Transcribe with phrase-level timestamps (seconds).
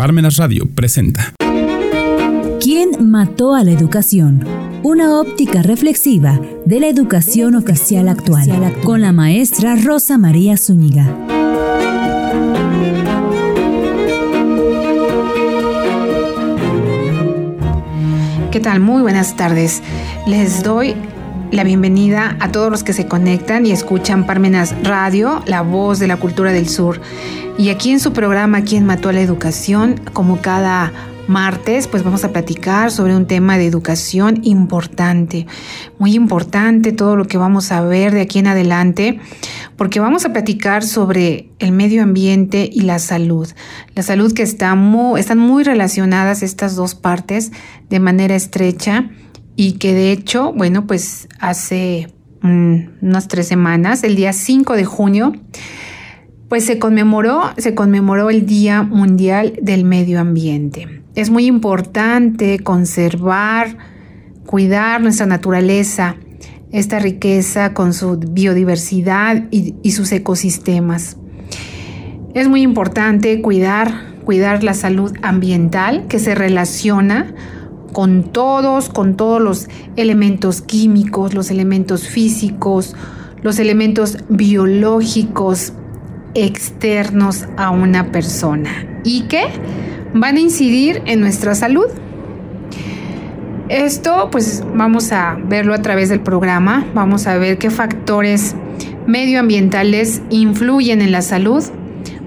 [0.00, 1.34] Parmenas Radio presenta.
[2.58, 4.42] ¿Quién mató a la educación?
[4.82, 11.04] Una óptica reflexiva de la educación oficial actual, con la maestra Rosa María Zúñiga.
[18.50, 18.80] ¿Qué tal?
[18.80, 19.82] Muy buenas tardes.
[20.26, 20.94] Les doy
[21.50, 26.06] la bienvenida a todos los que se conectan y escuchan Parmenas Radio, la voz de
[26.06, 27.02] la cultura del sur.
[27.58, 30.00] Y aquí en su programa ¿Quién mató a la educación?
[30.12, 30.92] Como cada
[31.30, 35.46] martes, pues vamos a platicar sobre un tema de educación importante,
[35.98, 39.20] muy importante todo lo que vamos a ver de aquí en adelante,
[39.76, 43.48] porque vamos a platicar sobre el medio ambiente y la salud.
[43.94, 47.52] La salud que está muy, están muy relacionadas estas dos partes
[47.88, 49.10] de manera estrecha
[49.54, 55.34] y que de hecho, bueno, pues hace unas tres semanas, el día 5 de junio,
[56.50, 61.00] pues se conmemoró, se conmemoró el Día Mundial del Medio Ambiente.
[61.14, 63.78] Es muy importante conservar,
[64.46, 66.16] cuidar nuestra naturaleza,
[66.72, 71.18] esta riqueza con su biodiversidad y, sus ecosistemas.
[72.34, 77.32] Es muy importante cuidar, cuidar la salud ambiental que se relaciona
[77.92, 82.96] con todos, con todos los elementos químicos, los elementos físicos,
[83.40, 85.74] los elementos biológicos
[86.34, 88.70] externos a una persona
[89.04, 89.44] y que
[90.14, 91.86] van a incidir en nuestra salud.
[93.68, 98.56] Esto pues vamos a verlo a través del programa, vamos a ver qué factores
[99.06, 101.62] medioambientales influyen en la salud,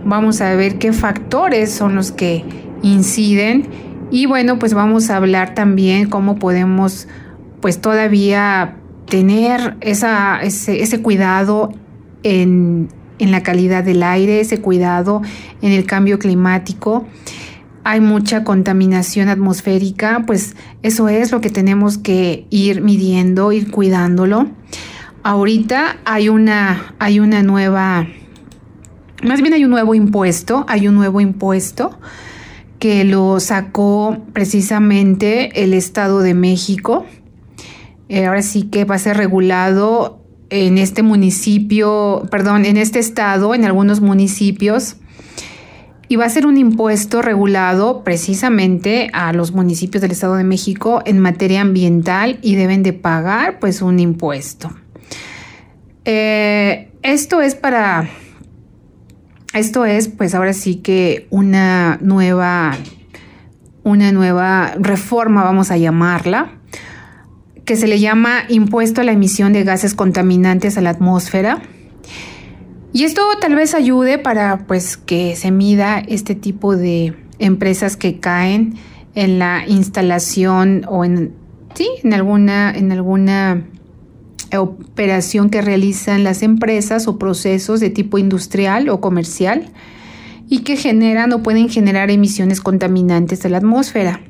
[0.05, 2.45] vamos a ver qué factores son los que
[2.81, 3.67] inciden.
[4.09, 7.07] Y bueno, pues vamos a hablar también cómo podemos
[7.61, 8.75] pues todavía
[9.09, 11.71] tener esa, ese, cuidado
[12.23, 12.89] en,
[13.23, 15.21] en la calidad del aire, ese cuidado
[15.61, 17.07] en el cambio climático.
[17.85, 24.47] Hay mucha contaminación atmosférica, pues eso es lo que tenemos que ir midiendo, ir cuidándolo.
[25.23, 28.07] Ahorita hay una, hay una nueva,
[29.23, 31.97] más bien hay un nuevo impuesto, hay un nuevo impuesto
[32.79, 37.05] que lo sacó precisamente el Estado de México.
[38.09, 43.55] Eh, ahora sí que va a ser regulado en este municipio, perdón, en este estado,
[43.55, 44.97] en algunos municipios,
[46.07, 51.01] y va a ser un impuesto regulado precisamente a los municipios del Estado de México
[51.05, 54.71] en materia ambiental y deben de pagar pues un impuesto.
[56.05, 58.09] Eh, esto es para
[59.53, 62.75] esto es, pues ahora sí que una nueva,
[63.83, 66.53] una nueva reforma, vamos a llamarla,
[67.65, 71.61] que se le llama impuesto a la emisión de gases contaminantes a la atmósfera.
[72.91, 78.19] Y esto tal vez ayude para pues que se mida este tipo de empresas que
[78.19, 78.75] caen
[79.15, 81.33] en la instalación o en
[81.73, 83.65] sí, en alguna en alguna
[84.55, 89.71] operación que realizan las empresas o procesos de tipo industrial o comercial
[90.47, 94.21] y que generan o pueden generar emisiones contaminantes a la atmósfera.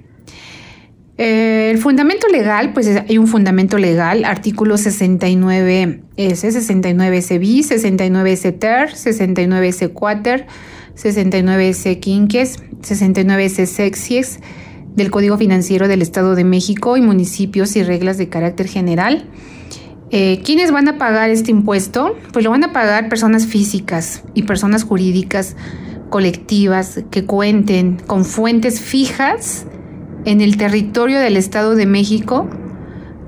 [1.18, 8.90] Eh, el fundamento legal, pues hay un fundamento legal, artículo 69S, 69S bis, 69S ter,
[8.90, 10.48] 69S quater,
[10.96, 14.40] 69S quinques, 69S sexies
[14.96, 19.26] del Código Financiero del Estado de México y municipios y reglas de carácter general.
[20.10, 22.16] Eh, ¿Quiénes van a pagar este impuesto?
[22.32, 25.56] Pues lo van a pagar personas físicas y personas jurídicas
[26.10, 29.66] colectivas que cuenten con fuentes fijas
[30.26, 32.48] en el territorio del Estado de México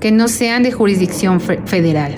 [0.00, 2.16] que no sean de jurisdicción federal.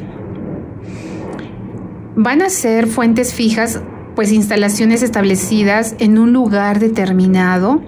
[2.16, 3.80] Van a ser fuentes fijas,
[4.16, 7.80] pues instalaciones establecidas en un lugar determinado,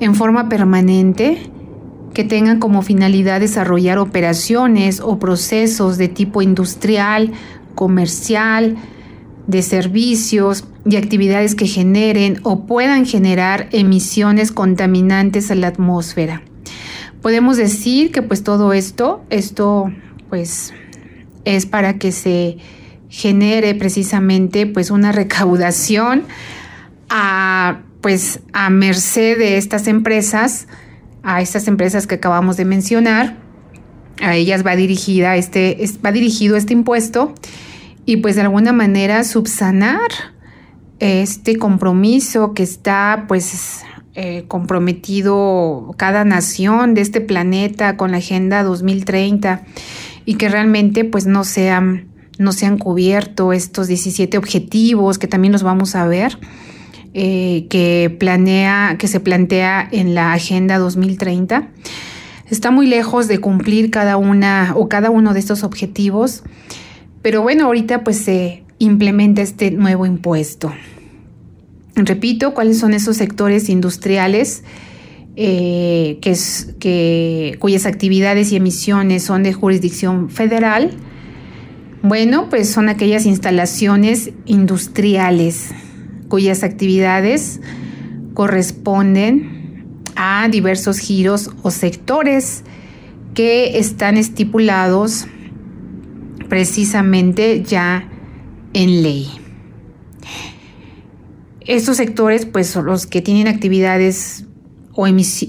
[0.00, 1.50] en forma permanente,
[2.14, 7.32] que tengan como finalidad desarrollar operaciones o procesos de tipo industrial,
[7.74, 8.76] comercial,
[9.46, 16.42] de servicios y actividades que generen o puedan generar emisiones contaminantes a la atmósfera.
[17.20, 19.92] Podemos decir que pues todo esto, esto
[20.28, 20.72] pues
[21.44, 22.58] es para que se
[23.08, 26.24] genere precisamente pues una recaudación
[27.08, 30.66] a pues a merced de estas empresas
[31.22, 33.36] a estas empresas que acabamos de mencionar.
[34.20, 37.34] A ellas va dirigida este, va dirigido este impuesto
[38.04, 40.10] y pues de alguna manera subsanar
[40.98, 43.82] este compromiso que está pues
[44.14, 49.64] eh, comprometido cada nación de este planeta con la Agenda 2030
[50.24, 52.08] y que realmente pues no sean,
[52.38, 56.38] no se han cubierto estos 17 objetivos que también los vamos a ver
[57.14, 61.68] eh, que planea, que se plantea en la Agenda 2030,
[62.48, 66.42] está muy lejos de cumplir cada una o cada uno de estos objetivos.
[67.22, 70.72] Pero bueno, ahorita pues se implementa este nuevo impuesto.
[71.94, 74.64] Repito, ¿cuáles son esos sectores industriales
[75.36, 80.90] eh, que es, que, cuyas actividades y emisiones son de jurisdicción federal?
[82.02, 85.68] Bueno, pues son aquellas instalaciones industriales
[86.28, 87.60] cuyas actividades
[88.34, 89.84] corresponden
[90.16, 92.64] a diversos giros o sectores
[93.34, 95.26] que están estipulados
[96.52, 98.06] precisamente ya
[98.74, 99.26] en ley.
[101.62, 104.44] Estos sectores, pues, son los que tienen actividades
[104.92, 105.48] o, eh, sí,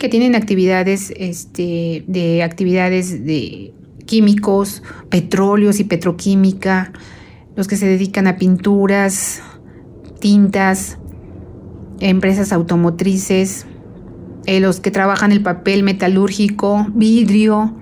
[0.00, 3.72] que tienen actividades este, de actividades de
[4.04, 6.92] químicos, petróleos y petroquímica,
[7.54, 9.42] los que se dedican a pinturas,
[10.18, 10.98] tintas,
[12.00, 13.68] empresas automotrices,
[14.46, 17.76] eh, los que trabajan el papel metalúrgico, vidrio,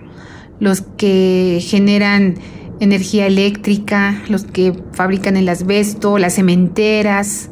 [0.60, 2.36] los que generan
[2.80, 7.50] energía eléctrica, los que fabrican el asbesto, las cementeras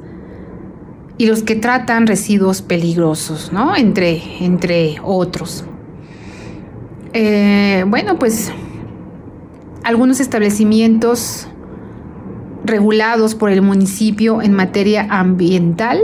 [1.19, 3.75] y los que tratan residuos peligrosos, ¿no?
[3.75, 5.64] Entre, entre otros.
[7.12, 8.52] Eh, bueno, pues
[9.82, 11.49] algunos establecimientos
[12.64, 16.00] regulados por el municipio en materia ambiental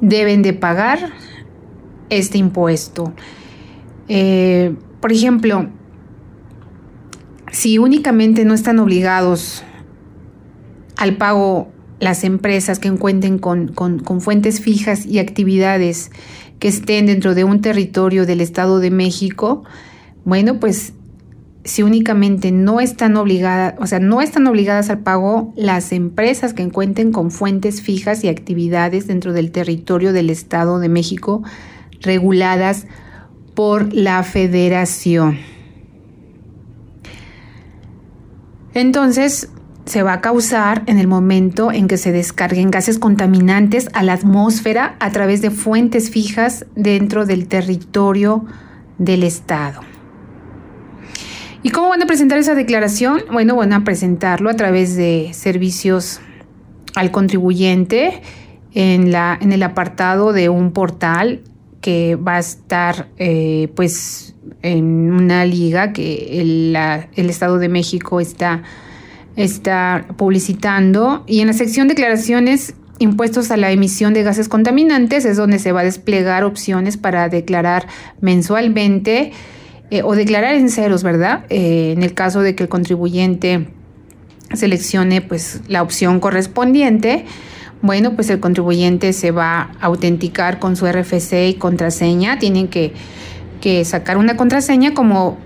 [0.00, 1.12] deben de pagar
[2.10, 3.12] este impuesto.
[4.08, 4.74] Eh,
[5.04, 5.68] por ejemplo,
[7.52, 9.62] si únicamente no están obligados
[10.96, 11.68] al pago
[12.00, 16.10] las empresas que cuenten con, con, fuentes fijas y actividades
[16.58, 19.64] que estén dentro de un territorio del Estado de México,
[20.24, 20.94] bueno, pues
[21.64, 26.66] si únicamente no están obligadas, o sea, no están obligadas al pago las empresas que
[26.70, 31.42] cuenten con fuentes fijas y actividades dentro del territorio del Estado de México
[32.00, 32.86] reguladas
[33.54, 35.38] por la Federación.
[38.74, 39.50] Entonces,
[39.84, 44.14] se va a causar en el momento en que se descarguen gases contaminantes a la
[44.14, 48.44] atmósfera a través de fuentes fijas dentro del territorio
[48.98, 49.80] del Estado.
[51.62, 53.22] ¿Y cómo van a presentar esa declaración?
[53.32, 56.20] Bueno, van a presentarlo a través de servicios
[56.94, 58.22] al contribuyente
[58.72, 61.42] en, la, en el apartado de un portal
[61.84, 66.74] que va a estar eh, pues en una liga que el,
[67.28, 68.62] Estado de México está,
[69.36, 75.36] está publicitando y en la sección declaraciones impuestos a la emisión de gases contaminantes es
[75.36, 77.86] donde se va a desplegar opciones para declarar
[78.22, 79.32] mensualmente
[79.90, 81.44] eh, o declarar en ceros, ¿verdad?
[81.50, 83.68] Eh, en el caso de que el contribuyente
[84.54, 87.26] seleccione pues la opción correspondiente,
[87.84, 92.38] bueno, pues el contribuyente se va a autenticar con su RFC y contraseña.
[92.38, 92.94] Tienen que,
[93.84, 95.38] sacar una contraseña como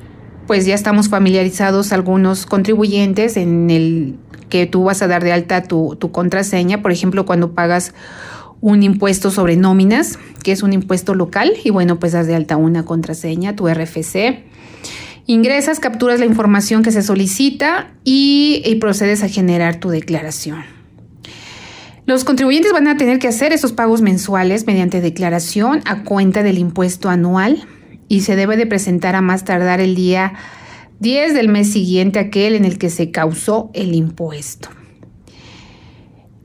[0.46, 4.16] pues ya estamos familiarizados algunos contribuyentes en el
[4.48, 7.92] que tú vas a dar de alta tu, tu contraseña, por ejemplo, cuando pagas
[8.60, 12.56] un impuesto sobre nóminas, que es un impuesto local, y bueno, pues das de alta
[12.56, 14.44] una contraseña, tu RFC.
[15.26, 20.77] Ingresas, capturas la información que se solicita y, procedes a generar tu declaración.
[22.08, 26.56] Los contribuyentes van a tener que hacer esos pagos mensuales mediante declaración a cuenta del
[26.56, 27.68] impuesto anual
[28.08, 30.32] y se debe de presentar a más tardar el día
[31.00, 34.70] 10 del mes siguiente aquel en el que se causó el impuesto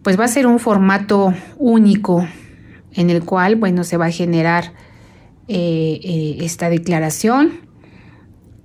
[0.03, 2.27] pues va a ser un formato único
[2.91, 4.73] en el cual, bueno, se va a generar
[5.47, 7.61] eh, eh, esta declaración.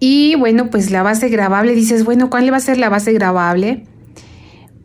[0.00, 3.84] Y bueno, pues la base grabable, dices, bueno, ¿cuál va a ser la base grabable?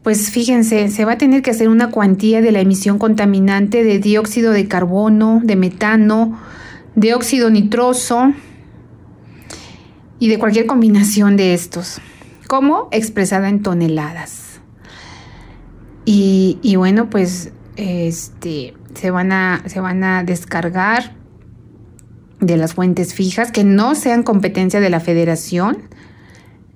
[0.03, 3.99] Pues fíjense, se va a tener que hacer una cuantía de la emisión contaminante de
[3.99, 6.37] dióxido de carbono, de metano,
[6.95, 8.33] de óxido nitroso
[10.19, 12.01] y de cualquier combinación de estos,
[12.47, 14.59] como expresada en toneladas.
[16.05, 21.15] Y, bueno, pues este, se, van a, se van a descargar
[22.41, 25.83] de las fuentes fijas que no sean competencia de la federación.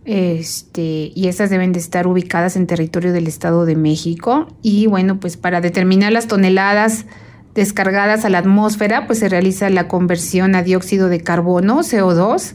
[0.07, 4.47] Este, y estas deben de estar ubicadas en territorio del Estado de México.
[4.61, 7.05] Y bueno, pues para determinar las toneladas
[7.53, 12.53] descargadas a la atmósfera, pues se realiza la conversión a dióxido de carbono, CO2,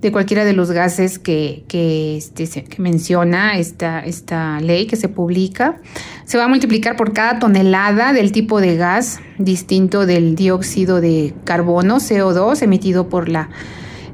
[0.00, 5.76] de cualquiera de los gases que, este, menciona esta ley que se publica.
[6.24, 11.32] Se va a multiplicar por cada tonelada del tipo de gas distinto del dióxido de
[11.44, 13.50] carbono, CO2, emitido por la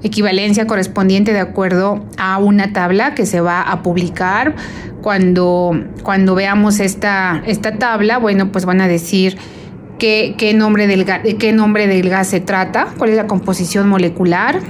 [0.04, 4.54] equivalencia correspondiente de acuerdo a una tabla que se va a publicar.
[5.02, 9.37] Cuando, cuando veamos esta, esta tabla, bueno, pues van a decir
[9.99, 13.88] qué, qué, nombre del, de qué nombre del gas se trata, cuál es la composición
[13.88, 14.61] molecular,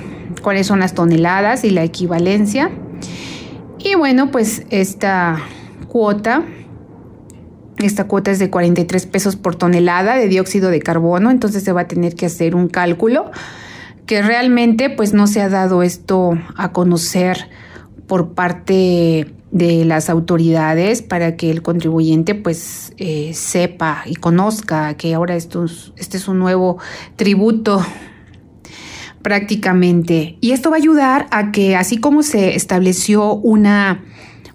[0.43, 2.71] cuáles son las toneladas y la equivalencia.
[3.79, 5.41] Y bueno, pues esta
[5.89, 6.43] cuota,
[7.79, 11.83] esta cuota es de 43 pesos por tonelada de dióxido de carbono, entonces se va
[11.83, 13.31] a tener que hacer un cálculo
[14.07, 17.49] que realmente pues no se ha dado esto a conocer
[18.07, 25.15] por parte de las autoridades para que el contribuyente pues eh, sepa y conozca que
[25.15, 26.79] ahora esto, este es un nuevo
[27.17, 27.85] tributo
[29.23, 30.37] prácticamente.
[30.41, 34.05] Y esto va a ayudar a que así como se estableció una,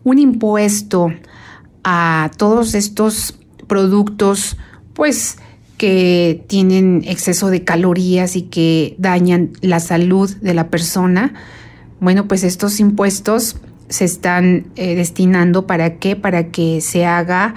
[0.04, 1.12] un impuesto
[1.84, 4.58] a todos estos productos
[4.94, 5.38] pues
[5.80, 11.34] que tienen exceso de calorías y que dañan la salud de la persona,
[12.02, 13.56] bueno, pues estos impuestos
[13.88, 16.18] se están eh, destinando para qué?
[16.18, 17.56] Para que se haga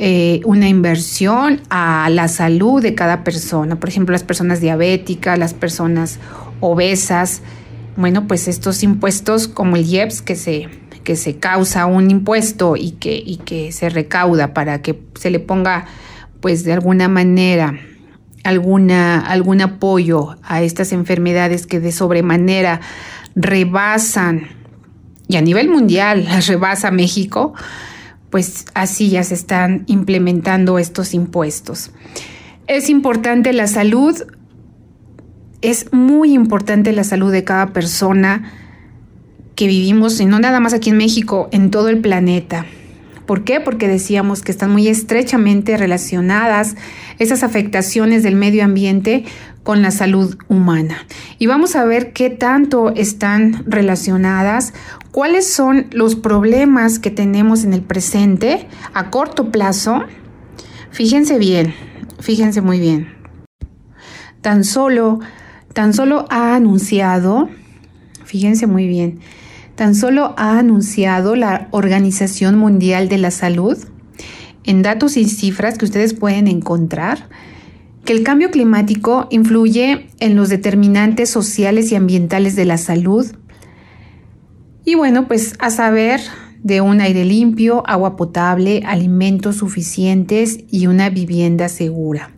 [0.00, 3.78] eh, una inversión a la salud de cada persona.
[3.78, 6.18] Por ejemplo, las personas diabéticas, las personas
[6.58, 7.42] obesas.
[7.96, 10.68] Bueno, pues estos impuestos como el IEPS que se,
[11.04, 15.38] que se causa un impuesto y que, y que se recauda para que se le
[15.38, 15.86] ponga
[16.40, 17.78] pues de alguna manera
[18.44, 22.80] alguna, algún apoyo a estas enfermedades que de sobremanera
[23.34, 24.48] rebasan,
[25.28, 27.52] y a nivel mundial las rebasa México,
[28.30, 31.90] pues así ya se están implementando estos impuestos.
[32.68, 34.14] Es importante la salud,
[35.62, 38.52] es muy importante la salud de cada persona
[39.56, 42.66] que vivimos, y no nada más aquí en México, en todo el planeta.
[43.26, 43.60] ¿Por qué?
[43.60, 46.76] Porque decíamos que están muy estrechamente relacionadas
[47.18, 49.24] esas afectaciones del medio ambiente
[49.64, 50.98] con la salud humana.
[51.40, 54.72] Y vamos a ver qué tanto están relacionadas,
[55.10, 60.04] cuáles son los problemas que tenemos en el presente a corto plazo.
[60.92, 61.74] Fíjense bien,
[62.20, 63.12] fíjense muy bien.
[64.40, 65.18] Tan solo,
[65.72, 67.48] tan solo ha anunciado,
[68.24, 69.18] fíjense muy bien,
[69.76, 73.78] tan solo ha anunciado la Organización Mundial de la Salud,
[74.64, 77.28] en datos y cifras que ustedes pueden encontrar,
[78.04, 83.26] que el cambio climático influye en los determinantes sociales y ambientales de la salud.
[84.84, 86.20] Y bueno, pues a saber
[86.62, 92.30] de un aire limpio, agua potable, alimentos suficientes y una vivienda segura.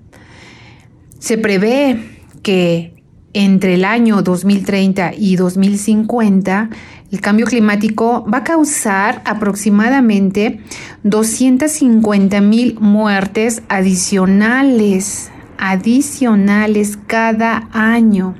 [1.18, 2.02] Se prevé
[2.42, 2.98] que
[3.32, 6.70] entre el año 2030 y 2050
[7.10, 10.60] el cambio climático va a causar aproximadamente
[11.04, 18.34] 250 mil muertes adicionales, adicionales cada año,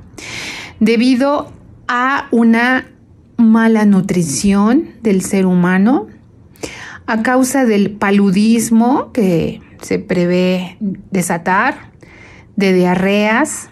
[0.80, 1.52] debido
[1.88, 2.86] a una
[3.38, 6.08] mala nutrición del ser humano,
[7.06, 10.76] a causa del paludismo que se prevé
[11.10, 11.92] desatar,
[12.56, 13.70] de diarreas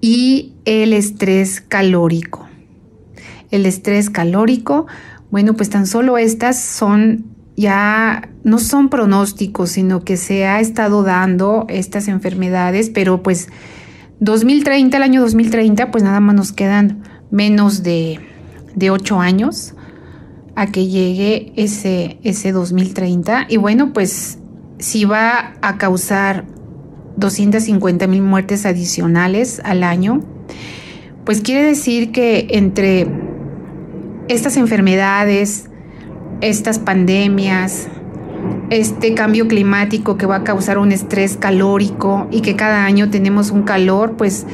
[0.00, 2.45] y el estrés calórico
[3.50, 4.86] el estrés calórico.
[5.30, 11.02] Bueno, pues tan solo estas son ya no son pronósticos, sino que se ha estado
[11.02, 13.48] dando estas enfermedades, pero pues
[14.20, 18.20] 2030, el año 2030, pues nada más nos quedan menos de,
[18.74, 19.74] de 8 años
[20.54, 23.46] a que llegue ese, ese 2030.
[23.48, 24.38] Y bueno, pues
[24.78, 26.44] si va a causar
[27.16, 30.22] 250 mil muertes adicionales al año,
[31.24, 33.25] pues quiere decir que entre
[34.28, 35.68] estas enfermedades,
[36.40, 37.88] estas pandemias,
[38.70, 43.50] este cambio climático que va a causar un estrés calórico y que cada año tenemos
[43.50, 44.46] un calor, pues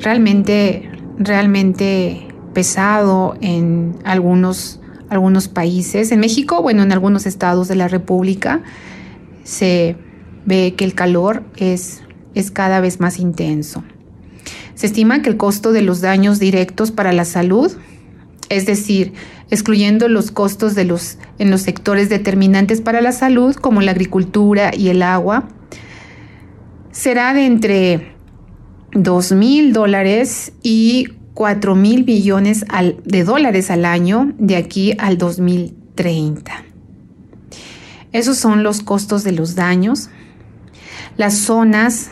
[0.00, 6.12] realmente, realmente pesado en algunos, algunos países.
[6.12, 8.62] En México, bueno, en algunos estados de la República
[9.44, 9.96] se
[10.44, 12.02] ve que el calor es,
[12.34, 13.84] es cada vez más intenso.
[14.74, 17.72] Se estima que el costo de los daños directos para la salud
[18.52, 19.12] es decir,
[19.50, 24.72] excluyendo los costos de los, en los sectores determinantes para la salud, como la agricultura
[24.76, 25.48] y el agua,
[26.90, 28.14] será de entre
[28.92, 32.64] 2 mil dólares y 4 mil billones
[33.04, 36.52] de dólares al año de aquí al 2030.
[38.12, 40.10] Esos son los costos de los daños.
[41.16, 42.10] Las zonas,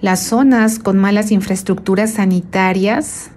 [0.00, 3.31] las zonas con malas infraestructuras sanitarias,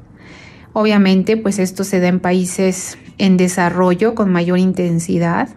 [0.78, 5.48] Obviamente, pues esto se da en países en desarrollo con mayor intensidad.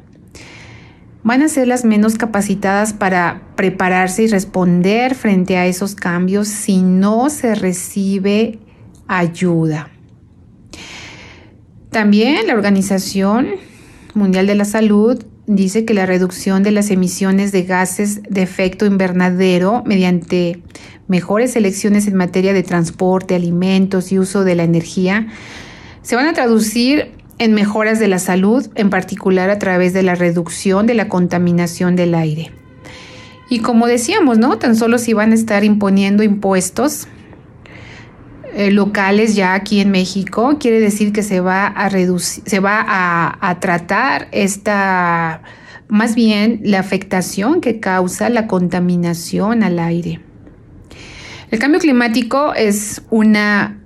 [1.25, 6.83] van a ser las menos capacitadas para prepararse y responder frente a esos cambios si
[6.83, 8.61] no se recibe
[9.09, 9.91] ayuda.
[11.91, 13.49] También la Organización
[14.15, 18.85] Mundial de la Salud dice que la reducción de las emisiones de gases de efecto
[18.85, 20.63] invernadero mediante
[21.09, 25.27] mejores elecciones en materia de transporte, alimentos y uso de la energía
[26.03, 30.15] se van a traducir en mejoras de la salud, en particular a través de la
[30.15, 32.53] reducción de la contaminación del aire.
[33.49, 34.59] Y como decíamos, ¿no?
[34.59, 37.09] Tan solo si van a estar imponiendo impuestos
[38.59, 42.85] eh, locales ya aquí en México, quiere decir que se va a reducir, se va
[42.85, 45.43] a, a tratar esta,
[45.87, 50.21] más bien la afectación que causa la contaminación al aire.
[51.53, 53.79] El cambio climático es una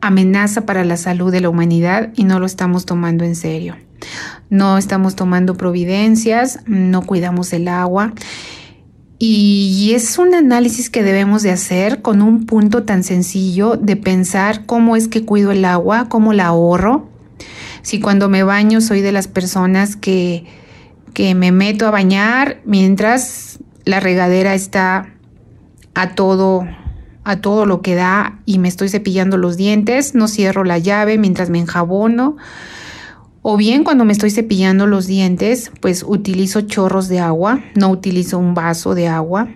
[0.00, 3.74] amenaza para la salud de la humanidad y no lo estamos tomando en serio.
[4.48, 8.12] No estamos tomando providencias, no cuidamos el agua
[9.18, 14.64] y es un análisis que debemos de hacer con un punto tan sencillo de pensar
[14.64, 17.08] cómo es que cuido el agua, cómo la ahorro.
[17.82, 20.44] Si cuando me baño soy de las personas que,
[21.14, 25.14] que me meto a bañar mientras la regadera está
[25.94, 26.66] a todo
[27.24, 31.18] a todo lo que da y me estoy cepillando los dientes, no cierro la llave
[31.18, 32.38] mientras me enjabono.
[33.42, 38.38] O bien cuando me estoy cepillando los dientes, pues utilizo chorros de agua, no utilizo
[38.38, 39.48] un vaso de agua.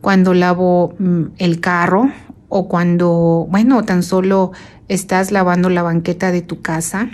[0.00, 2.10] Cuando lavo mm, el carro
[2.48, 4.52] o cuando, bueno, tan solo
[4.88, 7.08] estás lavando la banqueta de tu casa.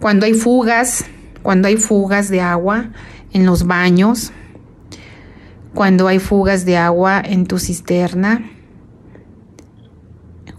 [0.00, 1.04] Cuando hay fugas,
[1.42, 2.90] cuando hay fugas de agua
[3.32, 4.32] en los baños.
[5.74, 8.42] Cuando hay fugas de agua en tu cisterna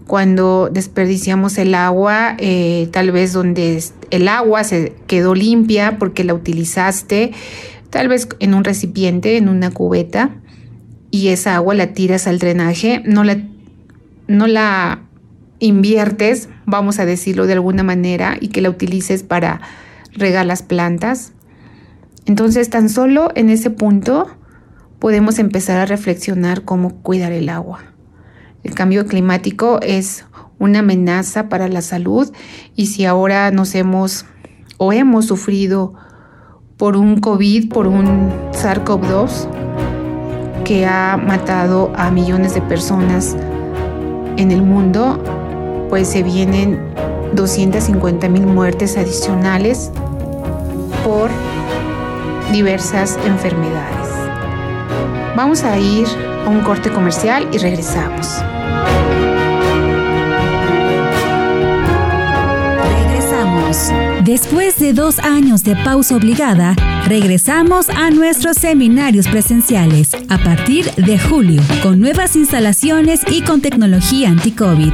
[0.06, 6.34] cuando desperdiciamos el agua, eh, tal vez donde el agua se quedó limpia porque la
[6.34, 7.32] utilizaste,
[7.90, 10.36] tal vez en un recipiente, en una cubeta,
[11.10, 13.38] y esa agua la tiras al drenaje, no la,
[14.26, 15.02] no la
[15.58, 19.60] inviertes, vamos a decirlo de alguna manera, y que la utilices para
[20.12, 21.32] regar las plantas.
[22.26, 24.26] Entonces, tan solo en ese punto
[24.98, 27.93] podemos empezar a reflexionar cómo cuidar el agua.
[28.64, 30.24] El cambio climático es
[30.58, 32.32] una amenaza para la salud
[32.74, 34.24] y si ahora nos hemos
[34.78, 35.92] o hemos sufrido
[36.78, 43.36] por un COVID, por un SARS-CoV-2 que ha matado a millones de personas
[44.38, 45.22] en el mundo,
[45.90, 46.80] pues se vienen
[47.34, 49.92] 250 mil muertes adicionales
[51.04, 51.28] por
[52.50, 54.08] diversas enfermedades.
[55.36, 56.06] Vamos a ir
[56.46, 58.42] un corte comercial y regresamos.
[64.24, 66.74] Después de dos años de pausa obligada,
[67.06, 74.30] regresamos a nuestros seminarios presenciales a partir de julio, con nuevas instalaciones y con tecnología
[74.30, 74.92] anti-COVID.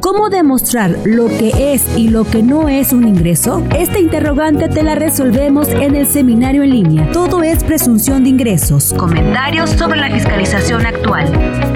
[0.00, 3.64] ¿Cómo demostrar lo que es y lo que no es un ingreso?
[3.76, 7.10] Esta interrogante te la resolvemos en el seminario en línea.
[7.12, 8.94] Todo es presunción de ingresos.
[8.96, 11.32] Comentarios sobre la fiscalización actual.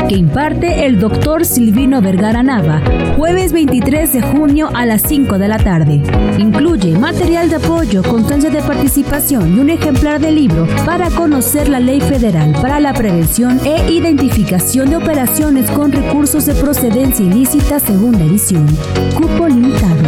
[0.09, 2.81] Que imparte el doctor Silvino Vergara Nava,
[3.17, 6.03] jueves 23 de junio a las 5 de la tarde.
[6.39, 11.81] Incluye material de apoyo, constancia de participación y un ejemplar de libro para conocer la
[11.81, 18.13] ley federal para la prevención e identificación de operaciones con recursos de procedencia ilícita según
[18.25, 18.67] edición.
[19.15, 20.03] Cupo limitado.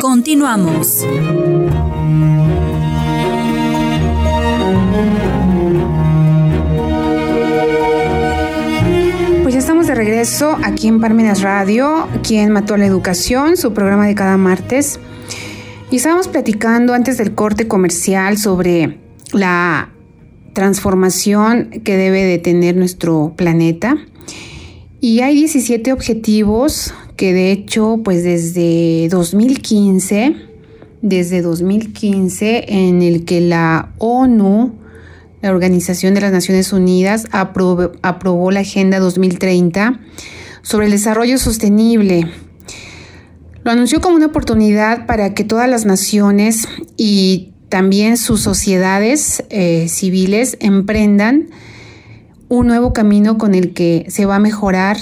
[0.00, 1.04] Continuamos.
[9.42, 13.72] Pues ya estamos de regreso aquí en Parmenas Radio, quien mató a la educación, su
[13.72, 14.98] programa de cada martes.
[15.90, 18.98] Y estábamos platicando antes del corte comercial sobre
[19.32, 19.90] la
[20.52, 23.96] transformación que debe de tener nuestro planeta
[25.06, 30.34] y hay 17 objetivos que de hecho, pues desde 2015,
[31.00, 34.74] desde 2015, en el que la ONU,
[35.42, 40.00] la Organización de las Naciones Unidas, aprobó, la Agenda 2030
[40.62, 42.28] sobre el desarrollo sostenible.
[43.62, 46.66] Lo anunció como una oportunidad para que todas las naciones
[46.96, 51.50] y también sus sociedades eh, civiles emprendan
[52.48, 54.96] un nuevo camino con el que se va a mejorar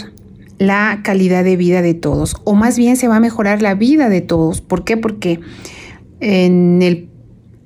[0.59, 4.09] la calidad de vida de todos, o más bien se va a mejorar la vida
[4.09, 4.61] de todos.
[4.61, 4.97] ¿Por qué?
[4.97, 5.41] Porque
[6.21, 7.09] en el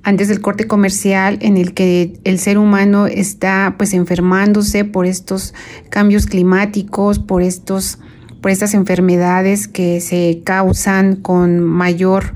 [0.01, 5.53] antes del corte comercial en el que el ser humano está pues enfermándose por estos
[5.89, 7.99] cambios climáticos, por estos
[8.41, 12.33] por estas enfermedades que se causan con mayor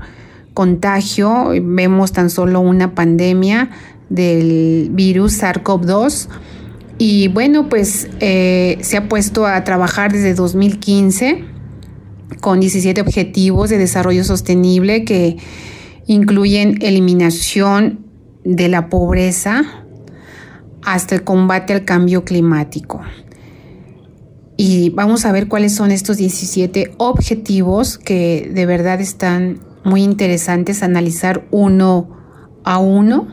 [0.52, 3.70] contagio, vemos tan solo una pandemia
[4.10, 6.28] del virus SARS-CoV-2.
[6.98, 11.44] Y bueno, pues eh, se ha puesto a trabajar desde 2015
[12.40, 15.36] con 17 objetivos de desarrollo sostenible que
[16.06, 18.06] incluyen eliminación
[18.44, 19.62] de la pobreza
[20.84, 23.00] hasta el combate al cambio climático.
[24.56, 30.82] Y vamos a ver cuáles son estos 17 objetivos que de verdad están muy interesantes
[30.82, 32.08] analizar uno
[32.62, 33.26] a uno.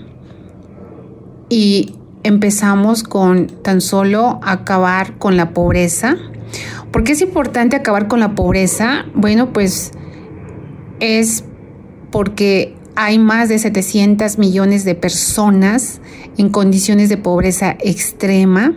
[1.49, 6.17] Y empezamos con tan solo acabar con la pobreza.
[6.91, 9.05] ¿Por qué es importante acabar con la pobreza?
[9.13, 9.91] Bueno, pues
[10.99, 11.43] es
[12.11, 16.01] porque hay más de 700 millones de personas
[16.37, 18.75] en condiciones de pobreza extrema.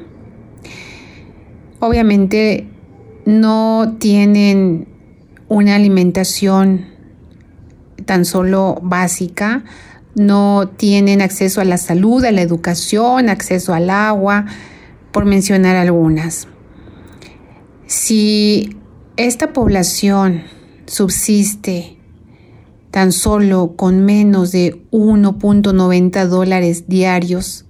[1.81, 2.69] Obviamente
[3.27, 4.87] no tienen
[5.49, 6.87] una alimentación
[8.07, 9.65] tan solo básica,
[10.15, 14.47] no tienen acceso a la salud, a la educación, acceso al agua,
[15.13, 16.49] por mencionar algunas.
[17.87, 18.77] Si
[19.17, 20.43] esta población
[20.87, 21.99] subsiste
[22.91, 27.67] tan solo con menos de 1.90 dólares diarios,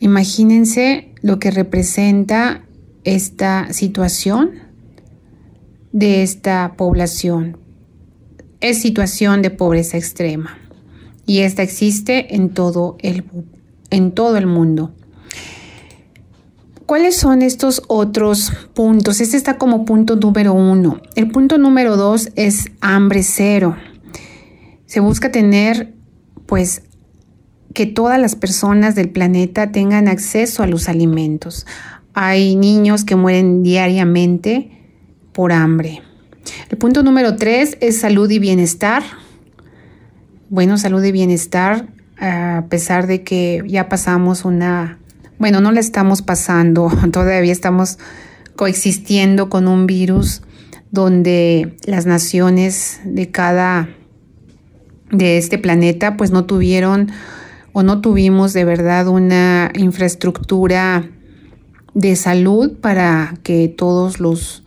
[0.00, 2.64] imagínense lo que representa
[3.04, 4.50] esta situación
[5.92, 7.58] de esta población.
[8.60, 10.61] Es situación de pobreza extrema
[11.32, 13.24] y esta existe en todo el,
[13.88, 14.92] en todo el mundo.
[16.84, 19.18] ¿Cuáles son estos otros puntos?
[19.18, 21.00] Este está como punto número uno.
[21.16, 23.78] El punto número dos es hambre cero.
[24.84, 25.94] Se busca tener,
[26.44, 26.82] pues,
[27.72, 31.66] que todas las personas del planeta tengan acceso a los alimentos.
[32.12, 34.70] Hay niños que mueren diariamente
[35.32, 36.02] por hambre.
[36.68, 39.02] El punto número tres es salud y bienestar.
[40.52, 41.86] Bueno, salud y bienestar,
[42.20, 44.98] a pesar de que ya pasamos una,
[45.38, 47.98] bueno, no la estamos pasando, todavía estamos
[48.54, 50.42] coexistiendo con un virus
[50.90, 53.88] donde las naciones de cada,
[55.10, 57.10] de este planeta, pues no tuvieron
[57.72, 61.08] o no tuvimos de verdad una infraestructura
[61.94, 64.61] de salud para que todos los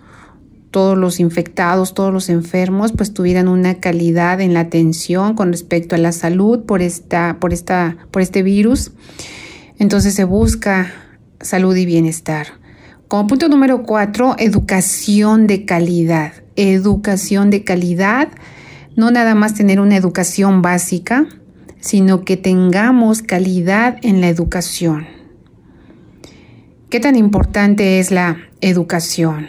[0.75, 5.95] todos los infectados, todos los enfermos, pues tuvieran una calidad en la atención con respecto
[5.95, 8.91] a la salud por, esta, por, esta, por este virus.
[9.79, 10.91] Entonces se busca
[11.39, 12.47] salud y bienestar.
[13.07, 16.33] Como punto número cuatro, educación de calidad.
[16.57, 18.27] Educación de calidad,
[18.97, 21.25] no nada más tener una educación básica,
[21.79, 25.07] sino que tengamos calidad en la educación.
[26.89, 29.47] ¿Qué tan importante es la educación?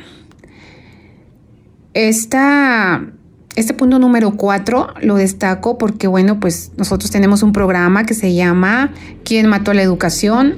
[1.97, 8.35] Este punto número cuatro lo destaco porque, bueno, pues nosotros tenemos un programa que se
[8.35, 8.93] llama
[9.25, 10.57] ¿Quién mató la educación?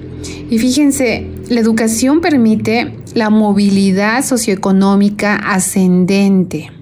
[0.50, 6.72] Y fíjense, la educación permite la movilidad socioeconómica ascendente.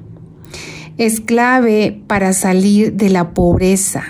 [0.97, 4.05] Es clave para salir de la pobreza.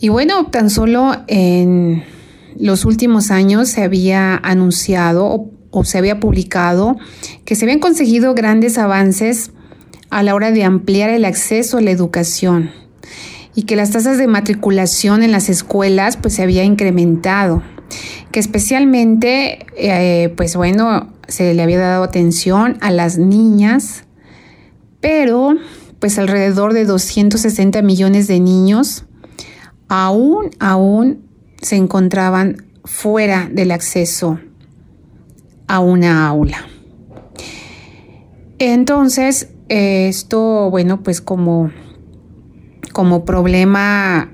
[0.00, 2.02] Y bueno, tan solo en
[2.58, 6.96] los últimos años se había anunciado o se había publicado
[7.44, 9.50] que se habían conseguido grandes avances
[10.08, 12.70] a la hora de ampliar el acceso a la educación
[13.54, 17.62] y que las tasas de matriculación en las escuelas pues se había incrementado,
[18.32, 24.04] que especialmente eh, pues bueno se le había dado atención a las niñas,
[25.00, 25.56] pero
[25.98, 29.04] pues alrededor de 260 millones de niños
[29.88, 31.26] aún, aún
[31.60, 34.38] se encontraban fuera del acceso
[35.66, 36.66] a una aula.
[38.58, 41.70] Entonces, esto, bueno, pues como,
[42.92, 44.30] como problema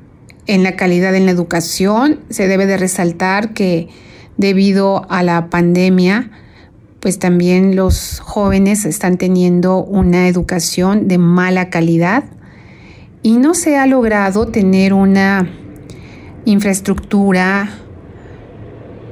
[0.46, 3.88] en la calidad en la educación, se debe de resaltar que
[4.36, 6.30] debido a la pandemia,
[7.00, 12.24] pues también los jóvenes están teniendo una educación de mala calidad
[13.22, 15.48] y no se ha logrado tener una
[16.44, 17.70] infraestructura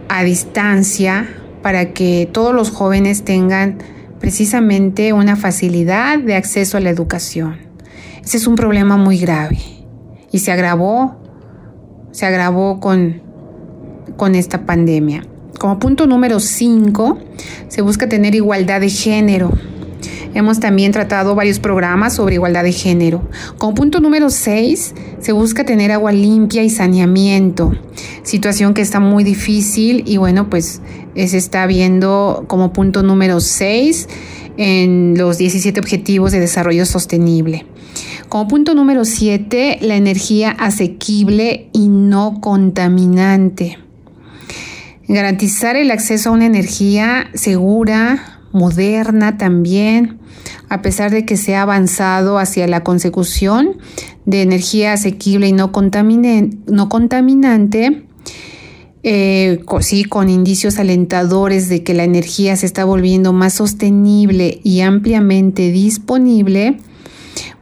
[0.09, 3.79] a distancia para que todos los jóvenes tengan
[4.19, 7.57] precisamente una facilidad de acceso a la educación.
[8.25, 9.59] Ese es un problema muy grave
[10.31, 11.17] y se agravó,
[12.13, 13.23] se agravó con,
[14.17, 15.25] con esta pandemia.
[15.59, 17.19] Como punto número 5,
[17.69, 19.51] se busca tener igualdad de género.
[20.35, 23.29] Hemos también tratado varios programas sobre igualdad de género.
[23.59, 27.73] Como punto número 6, se busca tener agua limpia y saneamiento,
[28.23, 30.81] situación que está muy difícil y bueno, pues
[31.15, 34.09] se está viendo como punto número 6
[34.57, 37.67] en los 17 Objetivos de Desarrollo Sostenible.
[38.29, 43.79] Como punto número 7, la energía asequible y no contaminante.
[45.09, 50.19] Garantizar el acceso a una energía segura, moderna también,
[50.69, 53.79] a pesar de que se ha avanzado hacia la consecución
[54.25, 58.05] de energía asequible y no, contaminante,
[59.03, 64.81] eh, sí, con indicios alentadores de que la energía se está volviendo más sostenible y
[64.81, 66.79] ampliamente disponible,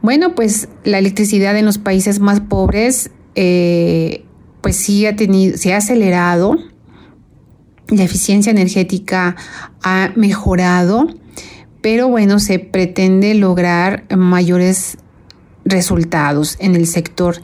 [0.01, 4.25] bueno, pues la electricidad en los países más pobres, eh,
[4.61, 6.57] pues sí ha tenido, se ha acelerado,
[7.89, 9.35] la eficiencia energética
[9.81, 11.07] ha mejorado,
[11.81, 14.97] pero bueno, se pretende lograr mayores
[15.65, 17.41] resultados en el sector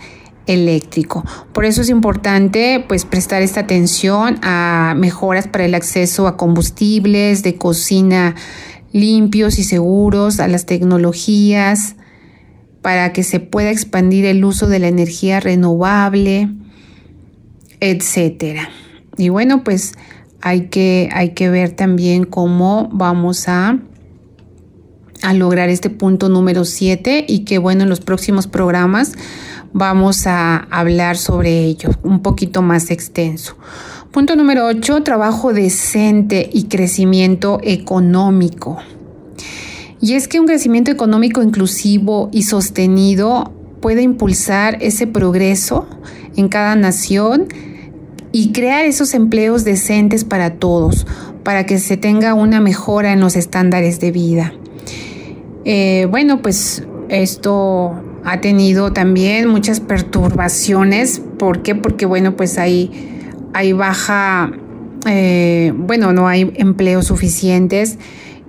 [0.48, 1.24] eléctrico.
[1.54, 7.42] Por eso es importante pues prestar esta atención a mejoras para el acceso a combustibles
[7.44, 8.36] de cocina
[8.92, 11.96] limpios y seguros, a las tecnologías
[12.82, 16.50] para que se pueda expandir el uso de la energía renovable,
[17.80, 18.70] etcétera.
[19.18, 19.94] Y bueno, pues
[20.46, 23.80] hay que, hay que ver también cómo vamos a
[25.24, 29.14] a lograr este punto número 7 y que bueno, en los próximos programas
[29.74, 33.58] vamos a hablar sobre ello un poquito más extenso.
[34.12, 38.78] Punto número 8, trabajo decente y crecimiento económico.
[40.00, 45.88] Y es que un crecimiento económico inclusivo y sostenido puede impulsar ese progreso
[46.36, 47.48] en cada nación
[48.36, 51.08] y crear esos empleos decentes para todos,
[51.44, 54.52] para que se tenga una mejora en los estándares de vida.
[55.64, 57.94] Eh, bueno, pues esto
[58.26, 61.22] ha tenido también muchas perturbaciones.
[61.40, 61.76] ¿Por qué?
[61.76, 62.92] Porque, bueno, pues hay,
[63.54, 64.52] hay baja,
[65.08, 68.00] eh, bueno, no hay empleos suficientes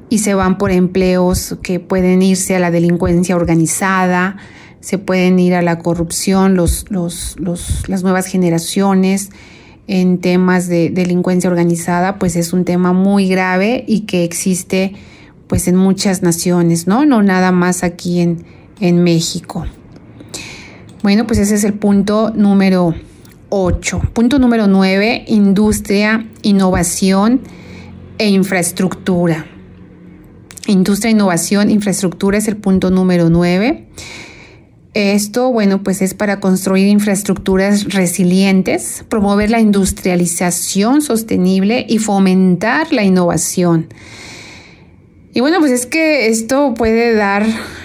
[0.09, 4.37] y se van por empleos que pueden irse a la delincuencia organizada,
[4.81, 9.31] se pueden ir a la corrupción, los, los, los, las nuevas generaciones
[9.89, 14.95] en temas de delincuencia organizada, pues es un tema muy grave y que existe
[15.47, 17.07] pues en muchas naciones, ¿no?
[17.07, 18.45] No nada más aquí en,
[18.81, 19.65] en México.
[21.03, 22.95] Bueno, pues ese es el punto número
[23.49, 24.01] 8.
[24.13, 27.43] Punto número 9, industria, innovación
[28.19, 29.47] e infraestructura.
[30.67, 33.87] Industria, innovación, infraestructura es el punto número 9.
[34.99, 43.05] Esto, bueno, pues es para construir infraestructuras resilientes, promover la industrialización sostenible y fomentar la
[43.05, 43.89] innovación.
[45.35, 47.45] Y bueno, pues es que esto puede dar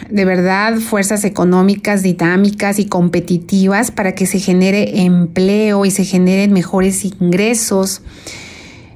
[0.10, 6.54] de verdad fuerzas económicas dinámicas y competitivas para que se genere empleo y se generen
[6.54, 8.04] mejores ingresos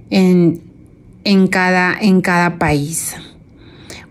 [0.10, 0.62] en,
[1.49, 3.13] cada, en cada país.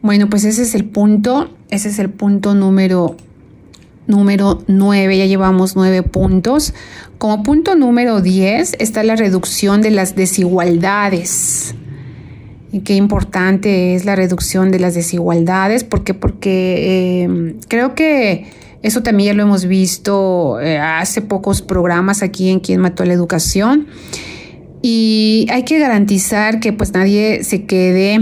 [0.02, 3.16] Bueno, pues ese es el punto, ese es el punto número
[4.06, 6.74] número 9, ya llevamos 9 puntos.
[7.18, 11.74] Como punto número 10 está la reducción de las desigualdades
[12.82, 18.46] qué importante es la reducción de las desigualdades, porque, porque eh, creo que
[18.82, 23.14] eso también ya lo hemos visto eh, hace pocos programas aquí en Quien Mató la
[23.14, 23.86] Educación.
[24.82, 28.18] Y hay que garantizar que pues nadie se quede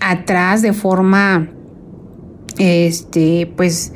[0.00, 1.48] atrás de forma
[2.58, 3.92] este pues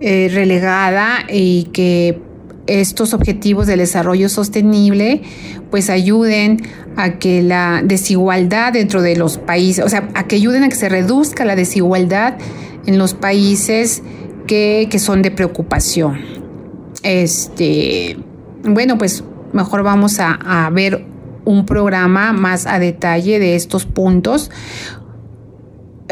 [0.00, 2.20] eh, relegada y que
[2.66, 5.22] estos objetivos del desarrollo sostenible
[5.70, 6.62] pues ayuden
[6.96, 10.74] a que la desigualdad dentro de los países, o sea, a que ayuden a que
[10.74, 12.34] se reduzca la desigualdad
[12.86, 14.02] en los países
[14.46, 16.20] que, son de preocupación.
[17.02, 18.16] Este,
[18.64, 21.04] bueno, pues mejor vamos a, a ver
[21.44, 24.50] un programa más a detalle de estos puntos.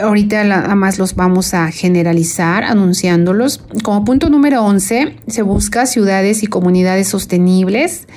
[0.03, 3.59] Ahorita nada más los vamos a generalizar anunciándolos.
[3.85, 8.09] Como punto número 11, se busca ciudades y comunidades sostenibles.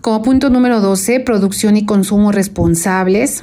[0.00, 3.42] Como punto número 12, producción y consumo responsables.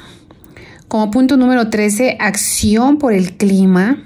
[0.87, 4.03] Como punto número 13, acción por el clima.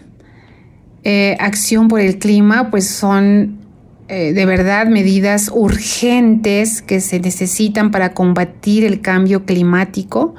[1.03, 3.60] Eh, acción por el clima, pues son
[4.08, 10.34] eh, de verdad medidas urgentes que se necesitan para combatir el cambio climático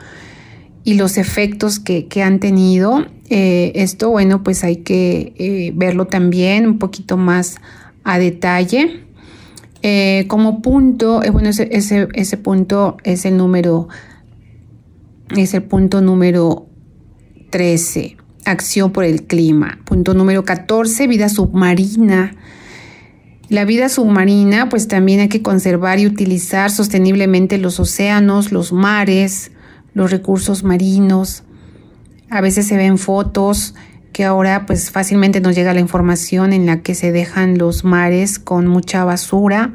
[0.87, 3.05] y los efectos que, han tenido.
[3.29, 7.57] Eh, esto, bueno, pues hay que verlo también un poquito más
[8.05, 9.03] a detalle.
[9.83, 13.89] Eh, como punto, eh, bueno, ese, ese, punto es el número,
[15.37, 16.69] es el punto número
[17.51, 19.81] 13, acción por el clima.
[19.87, 22.37] Punto número 14, vida submarina.
[23.49, 29.51] La vida submarina, pues también hay que conservar y utilizar sosteniblemente los océanos, los mares,
[29.97, 31.43] los recursos marinos.
[32.29, 33.75] A veces se ven fotos
[34.13, 38.39] que ahora pues fácilmente nos llega la información en la que se dejan los mares
[38.39, 39.73] con mucha basura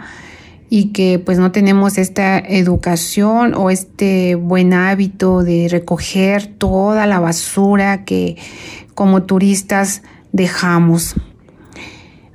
[0.69, 7.19] y que pues no tenemos esta educación o este buen hábito de recoger toda la
[7.19, 8.37] basura que
[8.93, 11.15] como turistas dejamos.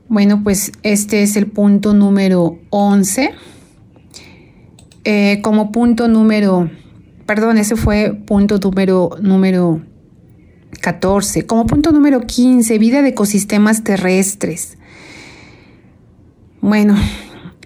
[0.08, 3.32] Bueno, pues este es el punto número 11.
[5.04, 6.68] Eh, como punto número,
[7.26, 9.82] perdón, ese fue punto número, número
[10.80, 11.46] 14.
[11.46, 14.78] Como punto número 15, vida de ecosistemas terrestres.
[16.60, 16.96] Bueno,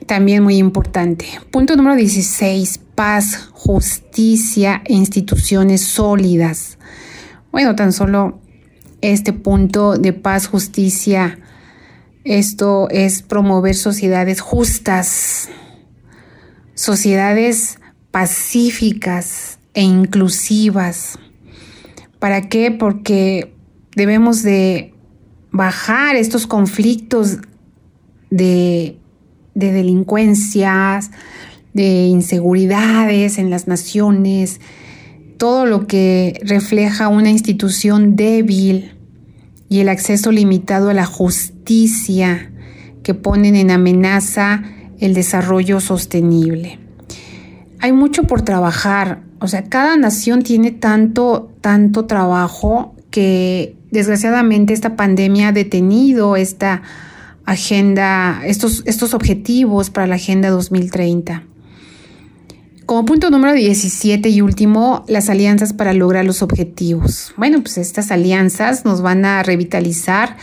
[0.07, 1.27] también muy importante.
[1.51, 6.79] Punto número 16, paz, justicia e instituciones sólidas.
[7.53, 8.40] Bueno, tan solo
[9.01, 11.38] este punto de paz, justicia,
[12.25, 15.49] esto es promover sociedades justas,
[16.75, 17.79] sociedades
[18.11, 21.18] pacíficas e inclusivas.
[22.18, 22.70] ¿Para qué?
[22.70, 23.55] Porque
[23.94, 24.94] debemos de
[25.53, 27.38] bajar estos conflictos
[28.31, 28.99] de,
[29.55, 31.11] de delincuencias,
[31.73, 34.61] de inseguridades en las naciones,
[35.38, 38.92] todo lo que refleja una institución débil
[39.68, 42.51] y el acceso limitado a la justicia
[43.03, 44.62] que ponen en amenaza
[44.99, 46.79] el desarrollo sostenible.
[47.81, 54.97] Hay mucho por trabajar, o sea, cada nación tiene tanto, tanto trabajo que desgraciadamente esta
[54.97, 56.83] pandemia ha detenido esta
[57.45, 61.45] agenda, estos, estos objetivos para la Agenda 2030.
[62.87, 67.33] Como punto número 17 y último, las alianzas para lograr los objetivos.
[67.37, 70.37] Bueno, pues estas alianzas nos van a revitalizar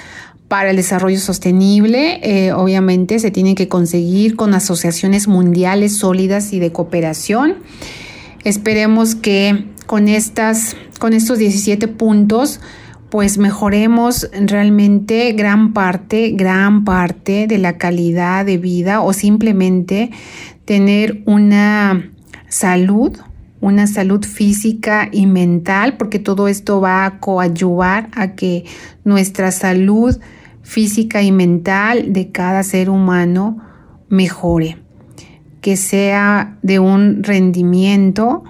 [0.47, 2.19] para el desarrollo sostenible.
[2.23, 7.55] Eh, obviamente se tienen que conseguir con asociaciones mundiales sólidas y de cooperación.
[8.43, 12.59] Esperemos que con, estas, con estos 17 puntos
[13.09, 20.11] pues mejoremos realmente gran parte, gran parte de la calidad de vida o simplemente
[20.65, 22.11] tener una
[22.49, 23.17] salud,
[23.61, 28.65] una salud física y mental, porque todo esto va a coadyuvar a que
[29.05, 30.17] nuestra salud
[30.67, 33.57] física y mental de cada ser humano
[34.09, 34.77] mejore,
[35.61, 38.43] que sea de un rendimiento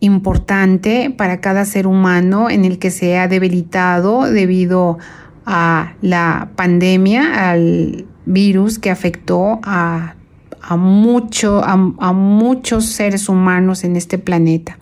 [0.00, 4.98] importante para cada ser humano en el que se ha debilitado debido
[5.46, 10.16] a la pandemia, al virus que afectó a
[10.60, 11.76] a, mucho, a,
[12.12, 14.78] muchos seres humanos en este planeta.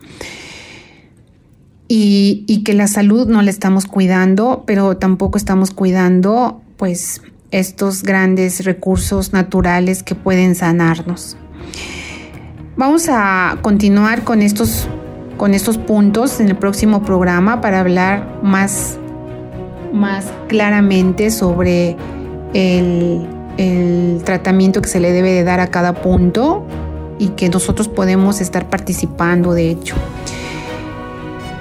[1.89, 7.23] Y, que la salud no la estamos cuidando, pero tampoco estamos cuidando pues
[7.53, 11.37] estos grandes recursos naturales que pueden sanarnos.
[12.77, 14.89] Vamos a continuar con estos,
[15.37, 18.99] con estos puntos en el próximo programa para hablar más,
[19.93, 21.97] más claramente sobre
[22.53, 26.65] el el tratamiento que se le debe de dar a cada punto
[27.19, 29.95] y que nosotros podemos estar participando de hecho.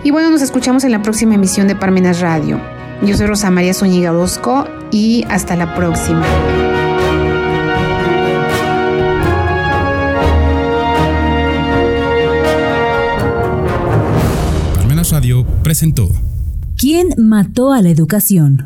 [0.06, 2.62] Y bueno, nos escuchamos en la próxima emisión de Parmenas Radio.
[3.02, 6.24] Yo soy Rosa María Zúñiga Orozco y hasta la próxima.
[14.76, 16.12] Parmenas Radio presentó
[16.78, 18.62] ¿Quién mató a la educación?